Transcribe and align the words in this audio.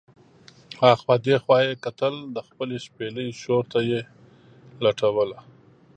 اخوا 0.93 1.15
دې 1.25 1.35
خوا 1.43 1.57
یې 1.67 1.73
کتل، 1.85 2.15
د 2.35 2.37
خپلې 2.47 2.77
شپېلۍ 2.85 3.27
شور 3.41 3.63
ته 3.71 3.79
یې 3.89 3.99
لټوله. 4.83 5.39